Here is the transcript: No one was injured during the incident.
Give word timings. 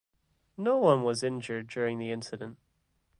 No 0.57 0.77
one 0.77 1.03
was 1.03 1.21
injured 1.21 1.67
during 1.67 1.99
the 1.99 2.11
incident. 2.11 2.57